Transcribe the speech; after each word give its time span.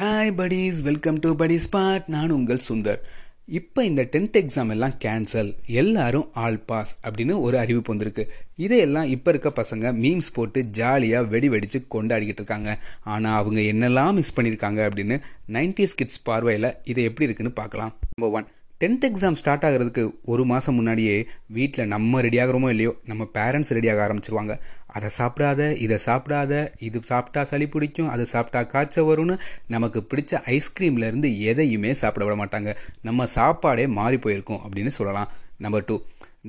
Hi 0.00 0.32
buddies. 0.38 0.82
Welcome 0.82 1.16
to 1.18 1.30
buddy 1.36 1.56
spot 1.64 2.04
நான் 2.06 2.30
உங்கள் 2.30 2.60
சுந்தர். 2.68 3.00
இப்போ 3.46 3.84
இந்த 3.84 4.02
டென்த் 4.12 4.36
எக்ஸாம் 4.40 4.70
எல்லாம் 4.70 4.94
கேன்சல் 5.04 5.56
எல்லாரும் 5.66 6.28
ஆல் 6.32 6.58
பாஸ் 6.60 7.00
அப்படின்னு 7.02 7.40
ஒரு 7.40 7.58
அறிவிப்பு 7.58 7.92
வந்திருக்கு. 7.92 8.24
இதையெல்லாம் 8.56 9.04
இப்போ 9.04 9.30
இருக்க 9.30 9.52
பசங்க 9.62 9.92
மீம்ஸ் 10.02 10.30
போட்டு 10.32 10.62
ஜாலியாக 10.64 11.28
வெடி 11.32 11.48
வெடித்து 11.48 11.86
கொண்டாடிக்கிட்டு 11.94 12.42
இருக்காங்க. 12.42 12.78
ஆனால் 13.04 13.38
அவங்க 13.38 13.60
என்னெல்லாம் 13.60 14.12
மிஸ் 14.12 14.40
பண்ணியிருக்காங்க 14.40 14.82
அப்படின்னு 14.88 15.18
90s 15.58 15.94
கிட்ஸ் 15.94 16.22
பார்வையில் 16.22 16.70
இது 16.84 17.02
எப்படி 17.02 17.24
இருக்குன்னு 17.24 17.52
பார்க்கலாம். 17.52 17.92
Number 18.14 18.40
one 18.40 18.48
tenth 18.82 19.04
exam 19.06 19.36
start 19.38 19.64
ஆகிறதுக்கு 19.66 20.02
ஒரு 20.32 20.42
மாதம் 20.50 20.76
முன்னாடியே 20.78 21.14
வீட்டில் 21.56 21.88
நம்ம 21.92 22.20
ரெடி 22.26 22.38
ஆகிறோமோ 22.42 22.68
இல்லையோ 22.74 22.92
நம்ம 23.10 23.22
பேரண்ட்ஸ் 23.36 23.72
ரெடியாக 23.76 24.02
ஆரம்பிச்சிருவாங்க. 24.04 24.54
அதை 24.96 25.08
சாப்பிடாத 25.16 25.60
இதை 25.84 25.96
சாப்பிடாத 26.04 26.52
இது 26.88 27.00
சாப்பிட்டா 27.08 27.42
சளி 27.50 27.66
பிடிக்கும் 27.72 28.10
அது 28.12 28.24
சாப்பிட்டா 28.34 28.60
காய்ச்சல் 28.74 29.08
வரும்னு 29.08 29.36
நமக்கு 29.74 30.02
பிடிச்ச 30.10 30.40
ஐஸ்கிரீம்லேருந்து 30.54 31.30
எதையுமே 31.52 31.92
சாப்பிட 32.02 32.24
விட 32.28 32.36
மாட்டாங்க. 32.42 32.72
நம்ம 33.08 33.26
சாப்பாடே 33.36 33.86
மாறி 33.98 34.20
போயிருக்கும் 34.26 34.62
அப்படின்னு 34.64 34.92
சொல்லலாம். 34.98 35.32
நம்பர் 35.66 35.88
டூ 35.90 35.96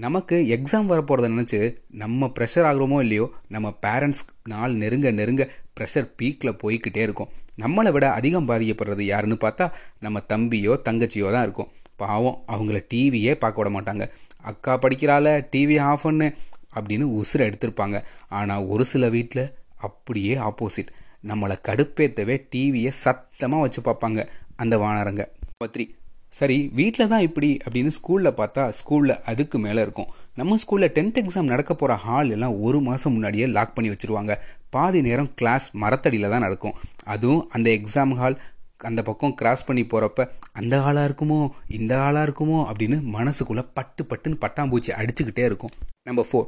நமக்கு 0.05 0.35
எக்ஸாம் 0.57 0.91
வரப்போகிறத 0.93 1.31
நினச்சி 1.35 1.61
நம்ம 2.03 2.31
ப்ரெஷர் 2.37 2.69
ஆகிறோமோ 2.71 2.99
இல்லையோ 3.07 3.27
நம்ம 3.55 3.73
பேரண்ட்ஸ் 3.87 4.23
நாள் 4.53 4.77
நெருங்க 4.83 5.09
நெருங்க 5.21 5.43
ப்ரெஷர் 5.77 6.09
பீக்கில் 6.19 6.59
போய்கிட்டே 6.63 7.03
இருக்கும். 7.07 7.31
நம்மளை 7.65 7.89
விட 7.97 8.05
அதிகம் 8.19 8.47
பாதிக்கப்படுறது 8.49 9.03
யாருன்னு 9.13 9.39
பார்த்தா 9.47 9.65
நம்ம 10.05 10.23
தம்பியோ 10.33 10.73
தங்கச்சியோ 10.87 11.29
தான் 11.35 11.45
இருக்கும். 11.49 11.71
பாவம் 12.03 12.39
அவங்கள 12.53 12.79
டிவியே 12.93 13.33
பார்க்க 13.43 13.61
விட 13.61 13.71
மாட்டாங்க. 13.75 14.05
அக்கா 14.51 14.73
படிக்கிறாள 14.83 15.27
டிவி 15.53 15.77
ஆஃப் 15.89 16.05
பண்ணு 16.07 16.27
அப்படின்னு 16.77 17.05
உசுரை 17.19 17.45
எடுத்திருப்பாங்க. 17.49 17.97
ஆனால் 18.39 18.67
ஒரு 18.73 18.85
சில 18.93 19.09
வீட்டில் 19.17 19.45
அப்படியே 19.87 20.33
ஆப்போசிட் 20.47 20.91
நம்மளை 21.29 21.55
கடுப்பேற்றவே 21.67 22.35
டிவியை 22.53 22.91
சத்தமாக 23.03 23.63
வச்சு 23.65 23.81
பார்ப்பாங்க 23.87 24.19
அந்த 24.63 24.75
வானரங்க. 24.83 25.23
பத்திரி 25.63 25.85
சரி 26.39 26.57
வீட்டில் 26.79 27.11
தான் 27.11 27.23
இப்படி 27.27 27.47
அப்படின்னு 27.65 27.91
ஸ்கூலில் 27.95 28.37
பார்த்தா 28.39 28.63
ஸ்கூலில் 28.79 29.21
அதுக்கு 29.31 29.57
மேலே 29.63 29.79
இருக்கும். 29.85 30.09
நம்ம 30.39 30.57
ஸ்கூலில் 30.63 30.93
டென்த் 30.97 31.17
எக்ஸாம் 31.21 31.51
நடக்க 31.53 31.71
போகிற 31.73 31.93
ஹால் 32.03 32.33
எல்லாம் 32.35 32.57
ஒரு 32.65 32.79
மாதம் 32.87 33.13
முன்னாடியே 33.15 33.45
லாக் 33.55 33.73
பண்ணி 33.77 33.89
வச்சுருவாங்க. 33.93 34.33
பாதி 34.75 34.99
நேரம் 35.07 35.31
கிளாஸ் 35.39 35.67
மரத்தடியில் 35.83 36.31
தான் 36.33 36.45
நடக்கும். 36.47 36.77
அதுவும் 37.13 37.43
அந்த 37.57 37.67
எக்ஸாம் 37.77 38.13
ஹால் 38.19 38.37
அந்த 38.87 39.01
பக்கம் 39.01 39.33
கிராஸ் 39.33 39.65
பண்ணி 39.65 39.83
போகிறப்ப 39.83 40.29
அந்த 40.51 40.81
ஆளாக 40.81 41.09
இருக்குமோ 41.09 41.49
இந்த 41.67 42.01
ஆளாக 42.01 42.31
இருக்குமோ 42.31 42.59
அப்படின்னு 42.69 42.97
மனசுக்குள்ளே 43.17 43.63
பட்டு 43.73 44.03
பட்டுன்னு 44.09 44.41
பட்டாம்பூச்சி 44.45 44.91
அடிச்சுக்கிட்டே 45.01 45.45
இருக்கும். 45.49 45.71
நம்பர் 46.03 46.27
ஃபோர் 46.31 46.47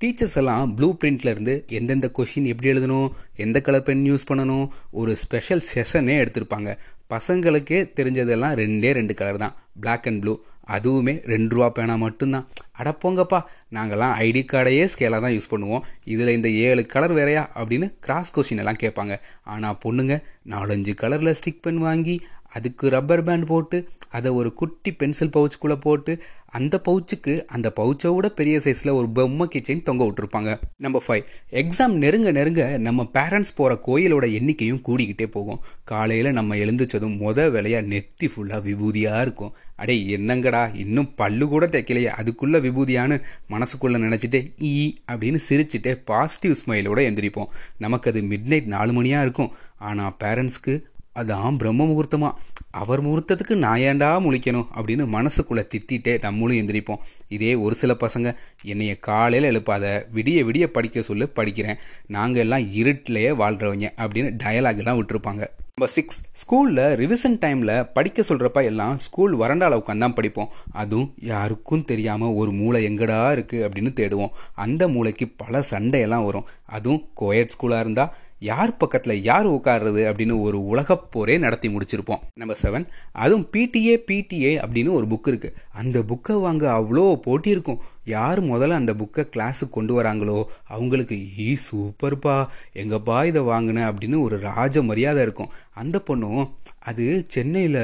டீச்சர்ஸ் 0.00 0.36
எல்லாம் 0.36 0.74
ப்ளூ 0.74 0.96
பிரிண்ட்ல 1.00 1.32
இருந்து 1.34 1.64
எந்தெந்த 1.68 2.10
கொஷின் 2.16 2.48
எப்படி 2.52 2.70
எழுதணும் 2.72 3.08
எந்த 3.36 3.60
கலர் 3.60 3.82
பென் 3.82 4.04
யூஸ் 4.10 4.28
பண்ணணும் 4.30 4.66
ஒரு 4.90 5.16
ஸ்பெஷல் 5.16 5.62
செஷனே 5.74 6.16
எடுத்திருப்பாங்க. 6.22 6.78
பசங்களுக்கே 7.10 7.80
தெரிஞ்சதெல்லாம் 7.98 8.54
ரெண்டே 8.62 8.92
ரெண்டு 8.92 9.14
கலர் 9.14 9.36
தான். 9.36 9.54
பிளாக் 9.80 10.06
அண்ட் 10.06 10.20
ப்ளூ 10.20 10.34
அதுவுமே 10.68 11.14
ரெண்டு 11.32 11.54
ரூபா 11.54 11.68
பேனா 11.70 11.96
மட்டும்தான். 11.96 12.46
அடப்போங்கப்பா 12.78 13.40
நாங்கள்லாம் 13.76 14.14
ஐடி 14.26 14.42
கார்டையே 14.52 14.84
ஸ்கேலாக 14.92 15.20
தான் 15.20 15.34
யூஸ் 15.36 15.50
பண்ணுவோம். 15.50 15.82
இதில் 16.04 16.34
இந்த 16.36 16.48
ஏழு 16.48 16.86
கலர் 16.86 17.12
வேறையா 17.12 17.50
அப்படின்னு 17.54 17.94
கிராஸ் 18.00 18.34
கொஷின் 18.36 18.62
எல்லாம் 18.64 18.82
கேட்பாங்க. 18.82 19.16
ஆனால் 19.42 19.78
பொண்ணுங்க 19.84 20.22
நாலஞ்சு 20.48 20.94
கலரில் 21.02 21.38
ஸ்டிக் 21.40 21.64
பென் 21.66 21.78
வாங்கி 21.78 22.20
அதுக்கு 22.48 22.88
ரப்பர் 22.90 23.24
பேண்ட் 23.24 23.46
போட்டு 23.46 23.88
அதை 24.08 24.30
ஒரு 24.30 24.52
குட்டி 24.52 24.92
பென்சில் 24.92 25.30
பவுச்சுக்குள்ளே 25.36 25.76
போட்டு 25.80 26.22
அந்த 26.46 26.80
பவுச்சுக்கு 26.88 27.44
அந்த 27.46 27.72
பவுச்சை 27.76 28.14
விட 28.14 28.28
பெரிய 28.28 28.58
சைஸில் 28.58 28.90
ஒரு 28.92 29.08
பொம்மை 29.08 29.48
கிச்சன் 29.48 29.82
தொங்க 29.82 30.02
விட்டுருப்பாங்க. 30.04 30.58
நம்பர் 30.76 31.04
ஃபைவ் 31.06 31.22
எக்ஸாம் 31.50 31.94
நெருங்க 32.02 32.30
நெருங்க 32.30 32.78
நம்ம 32.78 33.06
பேரண்ட்ஸ் 33.14 33.54
போகிற 33.54 33.78
கோயிலோட 33.86 34.26
எண்ணிக்கையும் 34.38 34.82
கூடிக்கிட்டே 34.88 35.26
போகும். 35.26 35.62
காலையில் 35.84 36.32
நம்ம 36.32 36.54
எழுந்திரிச்சதும் 36.54 37.16
முத 37.22 37.50
வேலையாக 37.50 37.86
நெத்தி 37.86 38.28
ஃபுல்லாக 38.34 38.60
விபூதியாக 38.68 39.20
இருக்கும். 39.20 39.54
அடே 39.82 39.96
என்னங்கடா? 40.16 40.62
இன்னும் 40.76 41.14
பல்லு 41.14 41.48
கூட 41.48 41.66
தைக்கலையே. 41.66 42.10
அதுக்குள்ள 42.20 42.58
விபூதியான்னு 42.66 43.16
மனசுக்குள்ள 43.50 43.98
நினச்சிட்டு 44.04 44.40
ஈ 44.62 44.94
அப்படின்னு 45.12 45.38
சிரிச்சுட்டு 45.48 45.92
பாசிட்டிவ் 46.04 46.54
ஸ்மைலோட 46.60 47.00
எந்திரிப்போம். 47.08 47.52
நமக்கு 47.78 48.10
அது 48.10 48.20
மிட் 48.20 48.50
நைட் 48.52 48.72
நாலு 48.76 48.92
மணியாக 48.92 49.22
இருக்கும். 49.22 49.52
ஆனால் 49.76 50.16
பேரண்ட்ஸ்க்கு 50.20 50.74
அதான் 51.14 51.56
பிரம்ம 51.56 51.84
முகூர்த்தமாக 51.84 52.32
அவர் 52.70 53.00
முகூர்த்தத்துக்கு 53.06 53.54
நான் 53.54 53.78
ஏன்டா 53.78 54.10
முழிக்கணும்? 54.26 54.68
அப்படின்னு 54.76 55.04
மனசுக்குள்ளே 55.16 55.64
திட்டிகிட்டே 55.72 56.12
நம்மளும் 56.20 56.60
எந்திரிப்போம். 56.60 57.02
இதே 57.28 57.54
ஒரு 57.54 57.74
சில 57.74 57.96
பசங்க 58.00 58.34
என்னைய 58.62 58.94
காலையில் 59.08 59.48
எழுப்பாத. 59.48 60.06
விடிய 60.14 60.44
விடிய 60.48 60.66
படிக்க 60.76 61.02
சொல்லு 61.02 61.26
படிக்கிறேன். 61.36 61.80
நாங்கள் 62.06 62.42
எல்லாம் 62.42 62.72
இருட்டிலேயே 62.80 63.32
வாழ்கிறவங்க 63.42 63.88
அப்படின்னு 63.96 64.30
டயலாக் 64.44 64.98
விட்டுருப்பாங்க. 65.00 65.44
நம்பர் 65.76 65.94
சிக்ஸ் 65.94 66.18
ஸ்கூலில் 66.40 66.80
ரிவிஷன் 67.00 67.36
டைமில் 67.42 67.70
படிக்க 67.92 68.22
சொல்கிறப்ப 68.28 68.60
எல்லாம் 68.70 68.98
ஸ்கூல் 68.98 69.34
வறண்டாவில் 69.36 69.76
உட்காந்து 69.78 70.04
தான் 70.04 70.14
படிப்போம். 70.14 70.50
அதுவும் 70.72 71.08
யாருக்கும் 71.28 71.84
தெரியாமல் 71.90 72.34
ஒரு 72.40 72.50
மூளை 72.58 72.80
எங்கடா 72.88 73.16
இருக்குது 73.36 73.64
அப்படின்னு 73.66 73.92
தேடுவோம். 74.00 74.34
அந்த 74.64 74.88
மூளைக்கு 74.88 75.26
பல 75.42 75.62
சண்டையெல்லாம் 75.70 76.26
வரும். 76.28 76.46
அதுவும் 76.76 77.02
கோயட் 77.20 77.54
ஸ்கூலாக 77.54 77.84
இருந்தால் 77.84 78.12
யார் 78.42 78.76
பக்கத்தில் 78.76 79.22
யார் 79.22 79.48
உட்கார்றது 79.48 80.02
அப்படின்னு 80.10 80.40
ஒரு 80.40 80.58
உலகப்போரே 80.72 81.38
நடத்தி 81.38 81.68
முடிச்சிருப்போம். 81.68 82.22
நம்பர் 82.34 82.58
செவன் 82.62 82.86
அதுவும் 83.12 83.48
பிடிஏ 83.52 83.96
பிடிஏ 84.06 84.52
அப்படின்னு 84.64 84.92
ஒரு 84.92 85.06
புக் 85.06 85.28
இருக்குது 85.28 85.54
அந்த 85.72 85.98
புக்கை 86.00 86.40
வாங்க 86.40 86.64
அவ்வளோ 86.72 87.14
போட்டி 87.14 87.50
இருக்கும். 87.50 87.80
யார் 88.04 88.42
முதல்ல 88.42 88.70
அந்த 88.70 88.92
புக்கை 88.92 89.22
கிளாஸுக்கு 89.36 89.68
கொண்டு 89.70 90.02
வராங்களோ 90.02 90.44
அவங்களுக்கு 90.68 91.16
ஈ 91.38 91.56
சூப்பர்ப்பா 91.70 92.46
எங்கப்பா 92.74 93.24
இதை 93.24 93.42
வாங்கின? 93.42 93.80
அப்படின்னு 93.90 94.20
ஒரு 94.20 94.38
ராஜ 94.38 94.82
மரியாதை 94.82 95.22
இருக்கும். 95.22 95.52
அந்த 95.74 96.02
பொண்ணும் 96.06 96.50
அது 96.88 97.04
சென்னையில் 97.34 97.82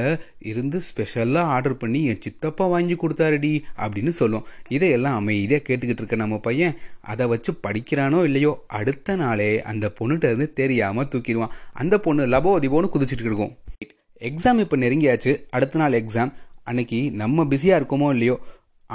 இருந்து 0.49 0.77
ஸ்பெஷலாக 0.87 1.51
ஆர்டர் 1.55 1.77
பண்ணி 1.81 1.99
என் 2.11 2.21
சித்தப்பா 2.25 2.65
வாங்கி 2.73 2.95
கொடுத்தாருடி 3.03 3.51
அப்படின்னு 3.83 4.11
சொல்லும். 4.21 4.47
இதையெல்லாம் 4.75 5.17
அமைதியாக 5.21 5.63
கேட்டுக்கிட்டு 5.67 6.03
இருக்க 6.03 6.17
நம்ம 6.23 6.37
பையன். 6.47 6.77
அதை 7.13 7.27
வச்சு 7.33 7.53
படிக்கிறானோ 7.67 8.19
இல்லையோ 8.29 8.51
அடுத்த 8.79 9.15
நாளே 9.23 9.51
அந்த 9.71 9.87
பொண்ணுகிட்ட 9.99 10.31
இருந்து 10.31 10.49
தெரியாமல் 10.61 11.09
தூக்கிடுவான். 11.13 11.55
அந்த 11.81 11.97
பொண்ணு 12.07 12.25
லபோ 12.35 12.53
அதிபோன்னு 12.59 12.93
குதிச்சுட்டு 12.95 13.29
இருக்கும் 13.29 13.55
எக்ஸாம் 14.29 14.61
இப்போ 14.63 14.77
நெருங்கியாச்சு. 14.85 15.33
அடுத்த 15.57 15.79
நாள் 15.81 15.99
எக்ஸாம் 16.01 16.31
அன்னைக்கு 16.69 16.97
நம்ம 17.21 17.45
பிஸியாக 17.51 17.79
இருக்கோமோ 17.81 18.09
இல்லையோ? 18.15 18.35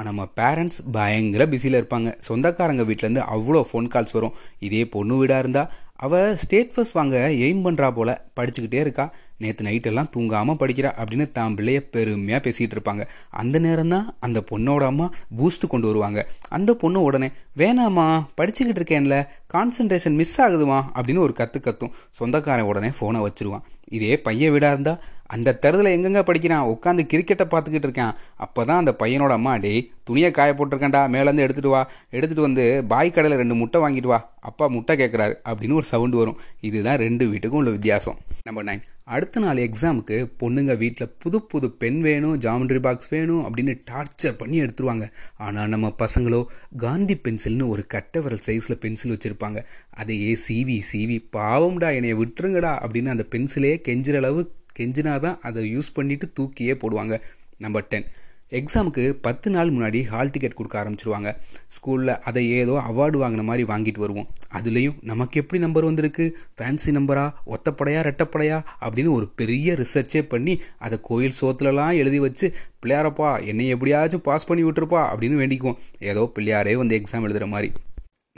நம்ம 0.09 0.23
பேரண்ட்ஸ் 0.39 0.79
பயங்கர 0.97 1.43
பிஸியில் 1.53 1.79
இருப்பாங்க. 1.81 2.09
சொந்தக்காரங்க 2.29 2.83
வீட்டிலேருந்து 2.89 3.23
அவ்வளோ 3.35 3.61
ஃபோன் 3.71 3.89
கால்ஸ் 3.95 4.15
வரும். 4.17 4.37
இதே 4.67 4.83
பொண்ணு 4.95 5.17
வீடாக 5.21 5.43
இருந்தால் 5.45 5.71
அவள் 6.05 6.37
ஸ்டேட் 6.43 6.73
ஃபர்ஸ்ட் 6.75 6.97
வாங்க 6.99 7.17
எய்ம் 7.45 7.65
பண்ணுறா 7.67 7.89
போல். 7.99 8.13
படிச்சுக்கிட்டே 8.39 8.81
இருக்கா. 8.87 9.05
நேற்று 9.39 9.67
நைட்டெல்லாம் 9.67 10.09
தூங்காமல் 10.17 10.57
படிக்கிறா 10.59 10.91
அப்படின்னு 10.95 11.33
தான் 11.33 11.55
பிள்ளைய 11.55 11.81
பெருமையாக 11.91 12.51
பேசிகிட்டு 12.51 12.77
இருப்பாங்க. 12.77 13.07
அந்த 13.31 13.59
நேரம் 13.59 13.89
தான் 13.89 14.15
அந்த 14.21 14.45
பொண்ணோட 14.51 14.87
அம்மா 14.87 15.11
பூஸ்ட் 15.39 15.67
கொண்டு 15.69 15.87
வருவாங்க. 15.87 16.27
அந்த 16.49 16.75
பொண்ணு 16.75 17.03
உடனே 17.03 17.31
வேணாம்மா 17.59 18.27
படிச்சுக்கிட்டு 18.41 18.81
இருக்கேன்ல. 18.81 19.27
கான்சன்ட்ரேஷன் 19.55 20.15
மிஸ் 20.15 20.41
ஆகுதுமா? 20.41 20.85
அப்படின்னு 20.95 21.19
ஒரு 21.19 21.33
கற்று 21.33 21.61
கத்தும். 21.61 21.91
சொந்தக்காரன் 22.11 22.65
உடனே 22.65 22.89
ஃபோனை 22.89 23.27
வச்சுருவான். 23.27 23.63
இதே 23.89 24.21
பையன் 24.21 24.53
வீடாக 24.53 24.73
இருந்தால் 24.73 25.03
அந்த 25.27 25.57
தருதில் 25.63 25.95
எங்கெங்க 25.97 26.23
படிக்கிறான்? 26.23 26.69
உட்காந்து 26.73 27.03
கிரிக்கெட்டை 27.13 27.47
பார்த்துக்கிட்டு 27.53 27.89
இருக்கான். 27.89 28.17
அப்போ 28.45 28.65
தான் 28.65 28.81
அந்த 28.83 28.93
பையனோட 29.03 29.31
அம்மா 29.31 29.57
டே 29.57 29.91
துணியை 30.05 30.31
காய 30.31 30.53
போட்டிருக்கேன்டா 30.53 31.03
மேலேருந்து 31.15 31.45
எடுத்துகிட்டு 31.45 31.75
வா. 31.75 31.91
எடுத்துகிட்டு 32.17 32.49
வந்து 32.49 32.85
பாய் 32.89 33.11
கடையில் 33.11 33.41
ரெண்டு 33.43 33.55
முட்டை 33.55 33.81
வாங்கிட்டு 33.85 34.11
வா. 34.13 34.19
அப்பா 34.41 34.67
முட்டை 34.67 34.95
கேட்குறாரு 34.97 35.35
அப்படின்னு 35.49 35.73
ஒரு 35.73 35.87
சவுண்டு 35.93 36.17
வரும். 36.17 36.41
இதுதான் 36.61 36.97
ரெண்டு 36.97 37.27
வீட்டுக்கும் 37.31 37.61
உள்ள 37.61 37.71
வித்தியாசம். 37.71 38.19
நம்பர் 38.49 38.67
நைன் 38.69 38.83
அடுத்த 39.05 39.41
நாள் 39.41 39.57
எக்ஸாமுக்கு 39.57 40.17
பொண்ணுங்க 40.41 40.77
வீட்டில் 40.77 41.13
புது 41.23 41.43
புது 41.43 41.71
பென் 41.71 42.01
வேணும் 42.01 42.37
ஜாமெண்ட்ரி 42.45 42.81
பாக்ஸ் 42.87 43.09
வேணும் 43.09 43.45
அப்படின்னு 43.47 43.75
டார்ச்சர் 43.91 44.37
பண்ணி 44.37 44.61
எடுத்துருவாங்க. 44.63 45.07
ஆனால் 45.37 45.69
நம்ம 45.69 45.93
பசங்களோ 46.03 46.45
காந்தி 46.77 47.17
பென்சில்னு 47.25 47.69
ஒரு 47.69 47.87
கட்டை 47.87 48.23
விரல் 48.23 48.45
சைஸில் 48.47 48.83
பென்சில் 48.85 49.15
வச்சுருப்பாங்க. 49.15 49.65
அதையே 49.91 50.39
சிவி 50.49 50.81
சிவி 50.93 51.19
பாவம்டா 51.39 51.95
என்னைய 51.95 52.15
விட்டுருங்கடா 52.15 52.75
அப்படின்னு 52.85 53.15
அந்த 53.17 53.27
பென்சிலே 53.35 53.73
கெஞ்சுற 53.89 54.17
அளவு 54.17 54.43
கெஞ்சினா 54.79 55.21
தான் 55.21 55.39
அதை 55.43 55.77
யூஸ் 55.77 55.95
பண்ணிவிட்டு 55.97 56.33
தூக்கியே 56.33 56.73
போடுவாங்க. 56.73 57.21
நம்பர் 57.59 57.89
டென் 57.89 58.05
எக்ஸாமுக்கு 58.51 59.17
பத்து 59.21 59.51
நாள் 59.51 59.71
முன்னாடி 59.73 60.05
ஹால் 60.05 60.31
டிக்கெட் 60.31 60.55
கொடுக்க 60.55 60.75
ஆரம்பிச்சிருவாங்க. 60.83 61.37
ஸ்கூலில் 61.77 62.19
அதை 62.19 62.51
ஏதோ 62.51 62.83
அவார்டு 62.91 63.19
வாங்கின 63.23 63.43
மாதிரி 63.43 63.65
வாங்கிட்டு 63.65 63.99
வருவோம். 63.99 64.29
அதுலேயும் 64.53 64.95
நமக்கு 65.03 65.41
எப்படி 65.41 65.63
நம்பர் 65.63 65.85
வந்திருக்கு? 65.85 66.37
ஃபேன்சி 66.59 66.87
நம்பரா 66.87 67.33
ஒத்தப்படையா 67.47 68.01
ரெட்டப்படையா? 68.09 68.65
அப்படின்னு 68.81 69.11
ஒரு 69.11 69.29
பெரிய 69.37 69.73
ரிசர்ச்சே 69.73 70.23
பண்ணி 70.23 70.61
அதை 70.79 70.99
கோயில் 71.03 71.41
சோத்துலலாம் 71.41 71.97
எழுதி 71.97 72.19
வச்சு 72.19 72.53
பிள்ளையாரப்பா 72.83 73.45
என்னை 73.45 73.69
எப்படியாச்சும் 73.69 74.21
பாஸ் 74.21 74.47
பண்ணி 74.47 74.65
விட்டுருப்பா 74.65 75.03
அப்படின்னு 75.15 75.41
வேண்டிக்குவோம். 75.43 75.77
ஏதோ 75.99 76.33
பிள்ளையாரே 76.35 76.77
வந்து 76.77 76.99
எக்ஸாம் 76.99 77.27
எழுதுகிற 77.29 77.47
மாதிரி. 77.47 77.73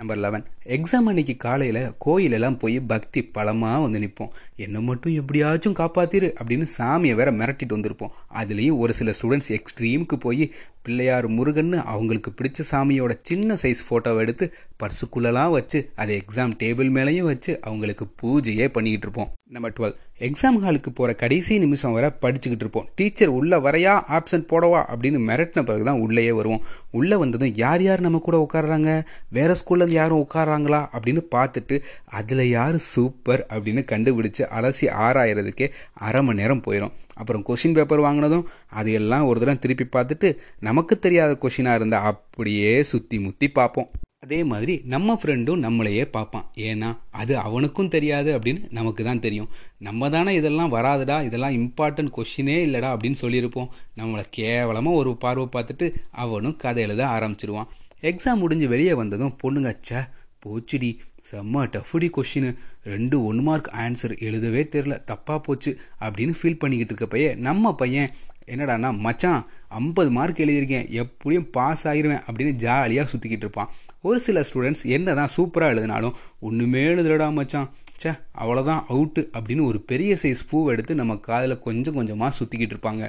நம்பர் 0.06 0.24
லெவன் 0.24 0.44
எக்ஸாம் 0.64 1.08
அன்னைக்கு 1.10 1.36
காலையில் 1.36 1.92
கோயிலெல்லாம் 2.06 2.58
போய் 2.58 2.80
பக்தி 2.80 3.24
பலமாக 3.24 3.82
வந்து 3.82 3.98
நிற்போம் 3.98 4.28
என்னை 4.56 4.80
மட்டும் 4.80 5.14
எப்படியாச்சும் 5.14 5.74
காப்பாத்திரு 5.74 6.28
அப்படின்னு 6.42 6.66
சாமியை 6.78 7.14
வேற 7.14 7.32
மிரட்டிட்டு 7.32 7.76
வந்திருப்போம். 7.76 8.14
அதுலேயும் 8.34 8.78
ஒரு 8.78 8.92
சில 8.92 9.12
ஸ்டூடெண்ட்ஸ் 9.22 9.50
எக்ஸ்ட்ரீமுக்கு 9.50 10.16
போய் 10.20 10.52
பிள்ளையார் 10.82 11.30
முருகன்னு 11.30 11.82
அவங்களுக்கு 11.84 12.30
பிடிச்ச 12.30 12.64
சாமியோட 12.70 13.18
சின்ன 13.22 13.54
சைஸ் 13.54 13.82
ஃபோட்டோவை 13.90 14.16
எடுத்து 14.16 14.54
பர்சுக்குள்ளெல்லாம் 14.80 15.54
வச்சு 15.58 15.78
அதை 16.02 16.12
எக்ஸாம் 16.22 16.54
டேபிள் 16.62 16.90
மேலேயும் 16.96 17.30
வச்சு 17.32 17.52
அவங்களுக்கு 17.68 18.04
பூஜையே 18.20 18.66
பண்ணிக்கிட்டு 18.74 19.06
இருப்போம். 19.06 19.30
நம்பர் 19.54 19.74
டுவெல் 19.76 19.96
எக்ஸாம் 20.26 20.58
ஹாலுக்கு 20.62 20.90
போகிற 20.98 21.10
கடைசி 21.22 21.54
நிமிஷம் 21.64 21.94
வரை 21.96 22.08
படிச்சுக்கிட்டு 22.22 22.64
இருப்போம். 22.64 22.86
டீச்சர் 22.98 23.32
உள்ளே 23.38 23.58
வரையா 23.66 23.94
ஆப்சன்ட் 24.16 24.46
போடவா 24.52 24.80
அப்படின்னு 24.92 25.18
மிரட்டின 25.28 25.64
பிறகு 25.68 25.84
தான் 25.88 26.00
உள்ளேயே 26.04 26.32
வருவோம். 26.38 26.62
உள்ளே 26.98 27.16
வந்ததும் 27.22 27.52
யார் 27.62 27.82
யார் 27.86 28.04
நம்ம 28.06 28.20
கூட 28.28 28.38
உட்காடுறாங்க 28.44 28.90
வேறு 29.36 29.56
ஸ்கூல்லேருந்து 29.60 29.98
யாரும் 30.00 30.22
உட்காடுறாங்களா 30.24 30.80
அப்படின்னு 30.94 31.22
பார்த்துட்டு 31.36 31.78
அதில் 32.20 32.44
யார் 32.48 32.78
சூப்பர் 32.92 33.44
அப்படின்னு 33.54 33.84
கண்டுபிடிச்சு 33.92 34.44
அலசி 34.58 34.88
ஆறாயிரதுக்கே 35.06 35.68
அரை 36.08 36.22
மணி 36.28 36.40
நேரம் 36.42 36.64
போயிடும் 36.66 36.96
அப்புறம் 37.20 37.44
கொஷின் 37.48 37.76
பேப்பர் 37.76 38.06
வாங்கினதும் 38.06 38.48
அதையெல்லாம் 38.78 39.28
ஒரு 39.28 39.40
தடவை 39.42 39.58
திருப்பி 39.58 39.86
பார்த்துட்டு 39.96 40.30
நமக்கு 40.68 40.96
தெரியாத 41.06 41.38
கொஷினாக 41.44 41.80
இருந்தால் 41.80 42.08
அப்படியே 42.10 42.72
சுற்றி 42.92 43.18
முற்றி 43.18 43.48
பார்ப்போம். 43.60 43.88
அதே 44.24 44.38
மாதிரி 44.50 44.74
நம்ம 44.92 45.14
ஃப்ரெண்டும் 45.20 45.62
நம்மளையே 45.64 46.04
பார்ப்பான். 46.14 46.46
ஏன்னா 46.68 46.90
அது 47.20 47.32
அவனுக்கும் 47.46 47.90
தெரியாது 47.94 48.30
அப்படின்னு 48.36 48.62
நமக்கு 48.78 49.02
தான் 49.08 49.22
தெரியும். 49.26 49.50
நம்ம 49.86 50.08
தானே 50.14 50.32
இதெல்லாம் 50.34 50.72
வராதுடா 50.76 51.16
இதெல்லாம் 51.26 51.56
இம்பார்ட்டன்ட் 51.60 52.14
கொஷினே 52.16 52.56
இல்லைடா 52.66 52.90
அப்படின்னு 52.94 53.18
சொல்லியிருப்போம். 53.22 53.68
நம்மளை 54.00 54.24
கேவலமாக 54.38 55.00
ஒரு 55.00 55.10
பார்வை 55.24 55.46
பார்த்துட்டு 55.56 55.88
அவனும் 56.24 56.56
கதை 56.62 56.82
எழுத 56.86 57.02
ஆரம்பிச்சிருவான். 57.16 57.68
எக்ஸாம் 58.10 58.42
முடிஞ்சு 58.44 58.68
வெளியே 58.74 58.94
வந்ததும் 59.02 59.36
பொண்ணுங்க 59.42 59.72
சே 59.88 60.00
போச்சுடி 60.44 60.90
செம்ம 61.28 61.62
டஃப்டி 61.74 62.08
கொஷின் 62.16 62.50
ரெண்டு 62.92 63.16
ஒன் 63.28 63.40
மார்க் 63.46 63.70
ஆன்சர் 63.84 64.14
எழுதவே 64.26 64.62
தெரில 64.74 64.96
தப்பாக 65.10 65.40
போச்சு 65.46 65.70
அப்படின்னு 66.06 66.34
ஃபீல் 66.40 66.60
பண்ணிக்கிட்டு 66.62 66.92
இருக்க 66.94 67.08
பையன் 67.14 67.40
நம்ம 67.48 67.72
பையன் 67.80 68.12
என்னடானா 68.54 68.90
மச்சான் 69.06 69.40
ஐம்பது 69.78 70.10
மார்க் 70.16 70.42
எழுதியிருக்கேன் 70.44 70.90
எப்படியும் 71.02 71.48
பாஸ் 71.56 71.82
ஆகிருவேன் 71.90 72.22
அப்படின்னு 72.26 72.52
ஜாலியாக 72.64 73.10
சுற்றிக்கிட்டு 73.12 73.46
இருப்பான். 73.46 73.72
ஒரு 74.06 74.18
சில 74.26 74.40
ஸ்டூடெண்ட்ஸ் 74.48 74.84
என்ன 74.96 75.14
தான் 75.20 75.32
சூப்பராக 75.36 75.72
எழுதினாலும் 75.74 76.16
ஒன்றுமே 76.46 76.82
எழுதுலடா 76.90 77.28
மச்சான். 77.38 77.68
சே 78.02 78.10
அவ்வளோதான் 78.42 78.82
அவுட்டு 78.92 79.22
அப்படின்னு 79.36 79.62
ஒரு 79.70 79.78
பெரிய 79.90 80.12
சைஸ் 80.22 80.42
பூவை 80.50 80.70
எடுத்து 80.74 80.94
நம்ம 81.00 81.16
காதில் 81.28 81.62
கொஞ்சம் 81.66 81.96
கொஞ்சமாக 81.98 82.36
சுற்றிக்கிட்டு 82.38 82.74
இருப்பாங்க. 82.76 83.04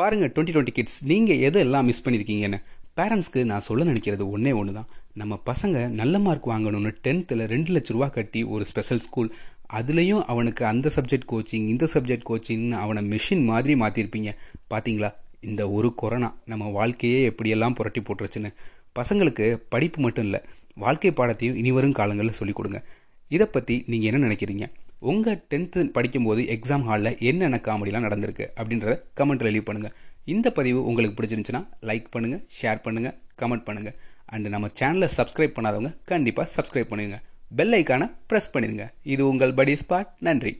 பாருங்கள் 0.00 0.32
டுவெண்ட்டி 0.34 0.54
டுவெண்ட்டி 0.54 0.74
கிட்ஸ் 0.78 0.98
நீங்கள் 1.10 1.42
எதெல்லாம் 1.48 1.88
மிஸ் 1.90 2.04
பண்ணியிருக்கீங்கன்னு 2.04 2.58
பேரண்ட்ஸ்க்கு 2.98 3.40
நான் 3.50 3.64
சொல்ல 3.66 3.84
நினைக்கிறது 3.90 4.24
ஒன்றே 4.34 4.52
ஒன்று 4.60 4.72
தான் 4.78 4.88
நம்ம 5.20 5.34
பசங்க 5.50 5.76
நல்ல 6.00 6.14
மார்க் 6.26 6.50
வாங்கணும்னு 6.52 6.90
டென்த்தில் 7.06 7.44
ரெண்டு 7.52 7.70
லட்ச 7.74 7.94
ரூபா 7.96 8.08
கட்டி 8.16 8.40
ஒரு 8.54 8.64
ஸ்பெஷல் 8.70 9.02
ஸ்கூல் 9.06 9.30
அதுலேயும் 9.78 10.24
அவனுக்கு 10.32 10.62
அந்த 10.72 10.90
சப்ஜெக்ட் 10.96 11.30
கோச்சிங் 11.32 11.66
இந்த 11.74 11.84
சப்ஜெக்ட் 11.94 12.28
கோச்சிங்னு 12.30 12.76
அவனை 12.84 13.02
மெஷின் 13.12 13.44
மாதிரி 13.50 13.74
மாற்றிருப்பீங்க 13.82 14.32
பார்த்தீங்களா 14.72 15.10
இந்த 15.48 15.62
ஒரு 15.76 15.88
கொரோனா 16.00 16.28
நம்ம 16.50 16.64
வாழ்க்கையே 16.78 17.20
எப்படியெல்லாம் 17.30 17.76
புரட்டி 17.78 18.00
போட்டுருச்சுன்னு. 18.00 18.50
பசங்களுக்கு 18.98 19.46
படிப்பு 19.74 20.00
மட்டும் 20.04 20.26
இல்லை 20.28 20.40
வாழ்க்கை 20.84 21.10
பாடத்தையும் 21.18 21.58
இனி 21.60 21.70
வரும் 21.76 21.98
காலங்களில் 21.98 22.38
சொல்லிக் 22.40 22.58
கொடுங்க. 22.58 22.78
இதை 23.34 23.46
பற்றி 23.54 23.74
நீங்கள் 23.92 24.08
என்ன 24.10 24.20
நினைக்கிறீங்க? 24.26 24.66
உங்கள் 25.10 25.38
டென்த்து 25.52 25.80
படிக்கும்போது 25.96 26.42
எக்ஸாம் 26.54 26.84
ஹாலில் 26.88 27.18
என்னென்ன 27.28 27.60
காமெடிலாம் 27.66 28.06
நடந்திருக்கு 28.06 28.46
அப்படின்றத 28.60 28.94
கமெண்ட்டில் 29.20 29.52
லீவ் 29.54 29.68
பண்ணுங்கள் 29.68 29.94
இந்த 30.32 30.48
பதிவு 30.58 30.80
உங்களுக்கு 30.88 31.16
பிடிச்சிருந்துச்சுன்னா 31.18 31.62
லைக் 31.88 32.08
பண்ணுங்கள் 32.14 32.42
ஷேர் 32.58 32.82
பண்ணுங்கள் 32.86 33.16
கமெண்ட் 33.42 33.66
பண்ணுங்கள் 33.68 33.96
அண்டு 34.34 34.52
நம்ம 34.54 34.68
சேனலை 34.80 35.08
சப்ஸ்கிரைப் 35.16 35.56
பண்ணாதவங்க 35.56 35.92
கண்டிப்பாக 36.10 36.48
சப்ஸ்கிரைப் 36.56 36.90
பண்ணுங்கள் 36.92 37.22
பெல் 37.58 37.74
ஐக்கானை 37.78 38.06
ப்ரெஸ் 38.28 38.52
பண்ணிடுங்க. 38.52 38.84
இது 39.14 39.22
உங்கள் 39.30 39.54
படி 39.60 39.72
ஸ்பாட் 39.80 40.12
நன்றி. 40.28 40.52